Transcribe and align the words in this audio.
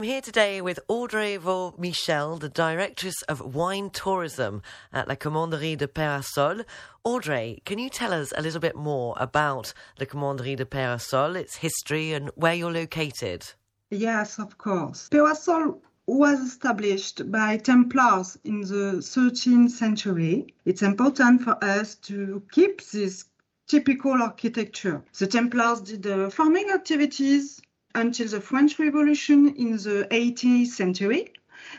I'm 0.00 0.06
here 0.06 0.22
today 0.22 0.62
with 0.62 0.80
Audrey 0.88 1.36
Vau 1.36 1.74
Michel, 1.76 2.38
the 2.38 2.48
Directress 2.48 3.20
of 3.28 3.54
Wine 3.54 3.90
Tourism 3.90 4.62
at 4.94 5.08
La 5.08 5.14
Commanderie 5.14 5.76
de 5.76 5.86
Peyrassol. 5.86 6.64
Audrey, 7.04 7.60
can 7.66 7.78
you 7.78 7.90
tell 7.90 8.14
us 8.14 8.32
a 8.34 8.40
little 8.40 8.60
bit 8.60 8.74
more 8.74 9.14
about 9.18 9.74
La 9.98 10.06
Commanderie 10.06 10.56
de 10.56 10.64
Peyrassol, 10.64 11.36
its 11.36 11.56
history, 11.56 12.14
and 12.14 12.30
where 12.34 12.54
you're 12.54 12.72
located? 12.72 13.52
Yes, 13.90 14.38
of 14.38 14.56
course. 14.56 15.10
Peyrassol 15.10 15.78
was 16.06 16.40
established 16.40 17.30
by 17.30 17.58
Templars 17.58 18.38
in 18.42 18.62
the 18.62 19.02
13th 19.02 19.68
century. 19.68 20.54
It's 20.64 20.80
important 20.80 21.42
for 21.42 21.62
us 21.62 21.96
to 21.96 22.42
keep 22.52 22.82
this 22.86 23.26
typical 23.66 24.22
architecture. 24.22 25.02
The 25.18 25.26
Templars 25.26 25.82
did 25.82 26.32
farming 26.32 26.70
activities 26.70 27.60
until 27.94 28.28
the 28.28 28.40
French 28.40 28.78
Revolution 28.78 29.54
in 29.56 29.72
the 29.72 30.06
18th 30.10 30.68
century. 30.68 31.32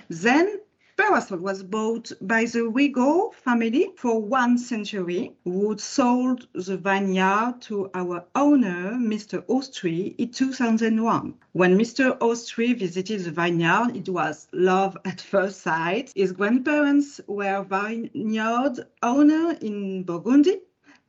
Then 0.10 0.60
Peyrassol 1.02 1.40
was 1.40 1.64
bought 1.64 2.12
by 2.22 2.46
the 2.46 2.70
Rigaud 2.70 3.34
family 3.34 3.92
for 3.98 4.22
one 4.22 4.58
century, 4.58 5.34
who 5.44 5.76
sold 5.80 6.48
the 6.54 6.78
vineyard 6.78 7.56
to 7.62 7.90
our 7.96 8.26
owner, 8.36 8.92
Mr. 8.92 9.42
Austruy, 9.48 10.14
in 10.20 10.30
2001. 10.30 11.34
When 11.54 11.78
Mr. 11.78 12.18
Austruy 12.20 12.78
visited 12.78 13.22
the 13.22 13.32
vineyard, 13.32 13.96
it 13.96 14.10
was 14.10 14.48
love 14.54 14.96
at 15.06 15.22
first 15.22 15.62
sight. 15.62 16.12
His 16.16 16.34
grandparents 16.34 17.20
were 17.26 17.64
vineyard 17.64 18.86
owner 19.02 19.58
in 19.62 20.04
Burgundy, 20.04 20.60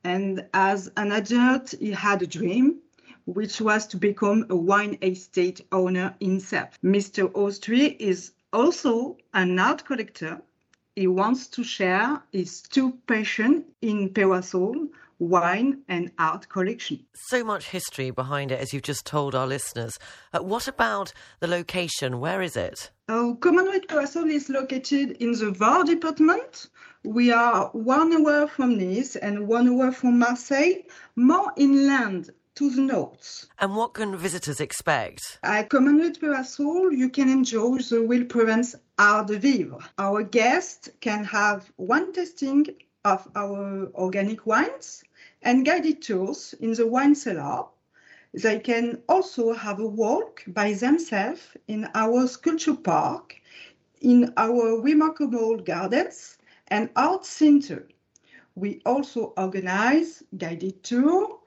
and 0.03 0.45
as 0.53 0.89
an 0.97 1.11
adult, 1.11 1.75
he 1.79 1.91
had 1.91 2.23
a 2.23 2.27
dream 2.27 2.79
which 3.25 3.61
was 3.61 3.87
to 3.87 3.97
become 3.97 4.45
a 4.49 4.55
wine 4.55 4.97
estate 5.01 5.61
owner 5.71 6.15
himself. 6.19 6.69
Mr. 6.83 7.31
Austruy 7.31 7.95
is 7.99 8.31
also 8.51 9.17
an 9.33 9.57
art 9.59 9.85
collector. 9.85 10.41
He 10.95 11.07
wants 11.07 11.47
to 11.47 11.63
share 11.63 12.21
his 12.31 12.61
two 12.61 12.91
passions 13.07 13.63
in 13.81 14.09
Peyrassol, 14.09 14.89
wine 15.19 15.81
and 15.87 16.11
art 16.19 16.49
collection. 16.49 17.03
So 17.15 17.43
much 17.43 17.69
history 17.69 18.11
behind 18.11 18.51
it, 18.51 18.59
as 18.59 18.73
you've 18.73 18.83
just 18.83 19.05
told 19.05 19.33
our 19.33 19.47
listeners. 19.47 19.97
Uh, 20.33 20.39
what 20.39 20.67
about 20.67 21.13
the 21.39 21.47
location? 21.47 22.19
Where 22.19 22.41
is 22.41 22.55
it? 22.55 22.91
Oh, 23.09 23.37
Commanderie 23.39 23.87
Peyrassol 23.87 24.29
is 24.29 24.49
located 24.49 25.11
in 25.21 25.31
the 25.31 25.51
Var 25.51 25.83
department. 25.85 26.69
We 27.03 27.31
are 27.31 27.69
one 27.73 28.13
hour 28.13 28.47
from 28.47 28.77
Nice 28.77 29.15
and 29.15 29.47
one 29.47 29.67
hour 29.67 29.91
from 29.91 30.19
Marseille, 30.19 30.83
more 31.15 31.51
inland 31.57 32.29
to 32.55 32.69
the 32.69 32.81
north. 32.81 33.47
And 33.59 33.75
what 33.75 33.93
can 33.93 34.15
visitors 34.15 34.59
expect? 34.59 35.39
At 35.43 35.69
Commanderie 35.69 36.17
Peyrassol, 36.17 36.95
you 36.95 37.09
can 37.09 37.29
enjoy 37.29 37.77
the 37.77 38.03
Will 38.03 38.25
Provence 38.25 38.75
Art 38.99 39.27
de 39.27 39.39
Vivre. 39.39 39.79
Our 39.97 40.23
guests 40.23 40.89
can 41.01 41.23
have 41.23 41.71
one 41.77 42.13
tasting 42.13 42.67
of 43.05 43.27
our 43.35 43.89
organic 43.95 44.45
wines 44.45 45.03
and 45.41 45.65
guided 45.65 46.01
tours 46.01 46.53
in 46.59 46.73
the 46.73 46.87
wine 46.87 47.15
cellar. 47.15 47.65
They 48.33 48.59
can 48.59 49.01
also 49.09 49.53
have 49.53 49.79
a 49.79 49.87
walk 49.87 50.43
by 50.47 50.73
themselves 50.73 51.41
in 51.67 51.89
our 51.93 52.27
sculpture 52.27 52.75
park, 52.75 53.35
in 54.01 54.33
our 54.37 54.81
remarkable 54.81 55.57
gardens 55.57 56.37
and 56.67 56.89
art 56.95 57.25
center. 57.25 57.87
We 58.55 58.81
also 58.85 59.33
organize 59.37 60.23
guided 60.37 60.83
tour 60.83 61.39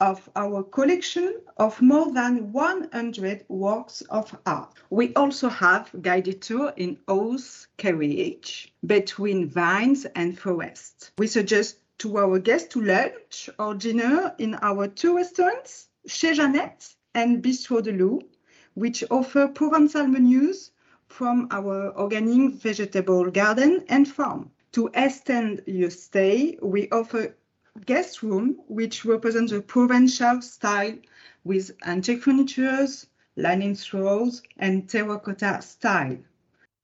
of 0.00 0.28
our 0.36 0.62
collection 0.62 1.40
of 1.56 1.80
more 1.82 2.12
than 2.12 2.52
100 2.52 3.44
works 3.48 4.00
of 4.10 4.36
art. 4.46 4.72
We 4.90 5.12
also 5.14 5.48
have 5.48 5.90
guided 6.02 6.40
tour 6.40 6.72
in 6.76 6.98
horse 7.08 7.66
carriage 7.76 8.72
between 8.86 9.48
vines 9.48 10.04
and 10.14 10.38
forests. 10.38 11.10
We 11.18 11.26
suggest 11.26 11.78
to 11.98 12.18
our 12.18 12.38
guests 12.38 12.68
to 12.74 12.80
lunch 12.80 13.50
or 13.58 13.74
dinner 13.74 14.34
in 14.38 14.54
our 14.62 14.86
two 14.86 15.16
restaurants, 15.16 15.88
Chez 16.06 16.36
Jeannette 16.36 16.94
and 17.14 17.42
Bistro 17.42 17.82
de 17.82 17.92
Loup, 17.92 18.22
which 18.74 19.02
offer 19.10 19.48
Provençal 19.48 20.08
menus 20.08 20.70
from 21.08 21.48
our 21.50 21.92
organic 21.98 22.54
vegetable 22.54 23.30
garden 23.30 23.84
and 23.88 24.06
farm. 24.06 24.50
To 24.72 24.90
extend 24.94 25.62
your 25.66 25.90
stay, 25.90 26.56
we 26.62 26.88
offer 26.90 27.34
guest 27.86 28.22
room, 28.22 28.56
which 28.68 29.04
represents 29.04 29.52
a 29.52 29.60
Provençal 29.60 30.42
style 30.42 30.96
with 31.44 31.70
antique 31.84 32.22
furnitures, 32.22 33.06
linen 33.36 33.74
throws, 33.74 34.42
and 34.58 34.88
terracotta 34.88 35.62
style. 35.62 36.18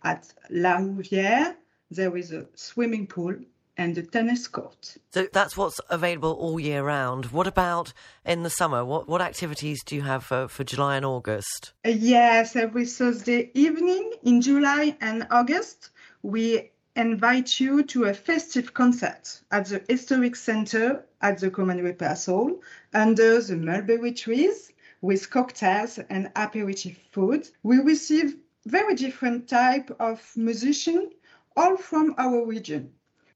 At 0.02 0.32
La 0.50 0.76
Rouvière, 0.78 1.56
there 1.90 2.16
is 2.16 2.32
a 2.32 2.46
swimming 2.54 3.06
pool 3.06 3.36
and 3.76 3.98
a 3.98 4.02
tennis 4.02 4.46
court. 4.46 4.96
So 5.12 5.26
that's 5.32 5.56
what's 5.56 5.80
available 5.90 6.32
all 6.32 6.60
year 6.60 6.84
round. 6.84 7.26
What 7.26 7.46
about 7.46 7.92
in 8.24 8.42
the 8.42 8.50
summer? 8.50 8.84
What 8.84 9.08
what 9.08 9.20
activities 9.20 9.82
do 9.84 9.96
you 9.96 10.02
have 10.02 10.24
for, 10.24 10.48
for 10.48 10.64
July 10.64 10.96
and 10.96 11.04
August? 11.04 11.72
Yes, 11.84 12.56
every 12.56 12.86
Thursday 12.86 13.50
evening 13.54 14.12
in 14.22 14.40
July 14.40 14.96
and 15.00 15.26
August, 15.30 15.90
we 16.22 16.70
invite 16.96 17.58
you 17.58 17.82
to 17.82 18.04
a 18.04 18.14
festive 18.14 18.72
concert 18.72 19.40
at 19.50 19.66
the 19.66 19.84
Historic 19.88 20.36
Center 20.36 21.04
at 21.20 21.38
the 21.38 21.50
Commanderie 21.50 21.96
Peyrassol 21.96 22.60
under 22.92 23.40
the 23.40 23.56
mulberry 23.56 24.12
trees 24.12 24.72
with 25.00 25.28
cocktails 25.28 25.98
and 25.98 26.30
aperitif 26.36 26.96
food. 27.10 27.48
We 27.64 27.78
receive 27.78 28.36
very 28.64 28.94
different 28.94 29.48
type 29.48 29.90
of 29.98 30.22
musicians, 30.36 31.12
all 31.56 31.76
from 31.76 32.14
our 32.16 32.46
region. 32.46 32.92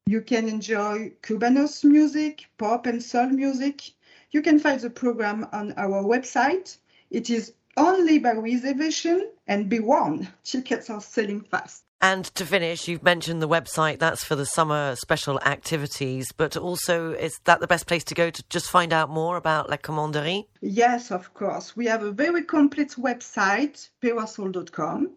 You 0.07 0.23
can 0.23 0.49
enjoy 0.49 1.13
Cubanos 1.23 1.85
music, 1.85 2.47
pop 2.59 2.87
and 2.87 3.03
soul 3.03 3.29
music. 3.29 3.83
You 4.31 4.41
can 4.41 4.59
find 4.61 4.81
the 4.81 4.89
program 4.89 5.49
on 5.53 5.73
our 5.73 6.03
website. 6.03 6.79
It 7.11 7.29
is 7.29 7.53
only 7.77 8.19
by 8.19 8.33
reservation 8.33 9.31
and 9.47 9.69
be 9.69 9.81
warned, 9.81 10.29
tickets 10.45 10.91
are 10.91 11.01
selling 11.01 11.41
fast. 11.41 11.85
And 12.01 12.27
to 12.37 12.47
finish, 12.47 12.87
you've 12.87 13.03
mentioned 13.03 13.43
the 13.43 13.49
website. 13.49 13.99
That's 13.99 14.23
for 14.23 14.37
the 14.37 14.47
summer 14.47 14.95
special 14.95 15.41
activities, 15.41 16.31
but 16.31 16.57
also 16.57 17.13
is 17.13 17.41
that 17.45 17.59
the 17.59 17.67
best 17.67 17.87
place 17.89 18.05
to 18.05 18.15
go 18.15 18.31
to 18.31 18.45
just 18.49 18.71
find 18.71 18.93
out 18.93 19.11
more 19.11 19.37
about 19.37 19.69
La 19.69 19.79
Commanderie? 19.79 20.47
Yes, 20.61 21.11
of 21.11 21.35
course. 21.35 21.77
We 21.77 21.87
have 21.87 22.05
a 22.05 22.13
very 22.13 22.45
complete 22.45 22.95
website, 22.97 23.89
peyrassol.com, 24.01 25.11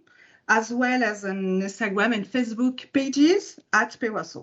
as 0.50 0.74
well 0.74 1.04
as 1.04 1.24
an 1.24 1.62
Instagram 1.62 2.16
and 2.16 2.26
Facebook 2.26 2.92
pages 2.94 3.60
at 3.74 3.96
Peyrassol. 4.00 4.40